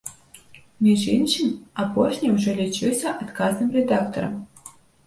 [0.85, 1.51] Між іншым,
[1.85, 4.33] апошні ўжо лічыўся адказным рэдактарам.